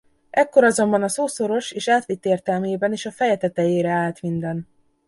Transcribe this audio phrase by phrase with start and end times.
[0.29, 4.67] Ekkor azonban a szó szoros és átvitt értelmében is a feje tetejére állt minden.